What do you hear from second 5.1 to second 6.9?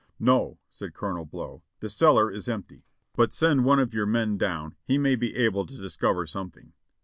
be able to discover something."